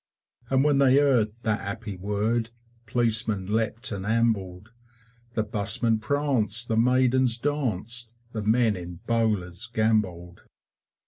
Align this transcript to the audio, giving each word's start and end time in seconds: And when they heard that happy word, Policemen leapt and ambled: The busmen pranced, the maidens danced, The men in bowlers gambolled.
And 0.49 0.63
when 0.63 0.79
they 0.79 0.97
heard 0.97 1.31
that 1.43 1.59
happy 1.61 1.95
word, 1.95 2.49
Policemen 2.87 3.45
leapt 3.45 3.91
and 3.91 4.03
ambled: 4.03 4.71
The 5.35 5.43
busmen 5.43 5.99
pranced, 5.99 6.69
the 6.69 6.75
maidens 6.75 7.37
danced, 7.37 8.11
The 8.31 8.41
men 8.41 8.75
in 8.75 9.01
bowlers 9.05 9.69
gambolled. 9.71 10.43